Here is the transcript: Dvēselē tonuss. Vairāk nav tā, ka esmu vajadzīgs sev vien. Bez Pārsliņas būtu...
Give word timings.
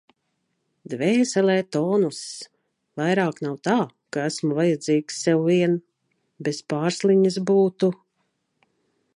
Dvēselē 0.93 1.57
tonuss. 1.75 2.21
Vairāk 3.01 3.43
nav 3.47 3.53
tā, 3.69 3.77
ka 4.17 4.25
esmu 4.31 4.57
vajadzīgs 4.61 5.21
sev 5.27 5.45
vien. 5.51 5.79
Bez 6.49 6.63
Pārsliņas 6.75 7.39
būtu... 7.53 7.93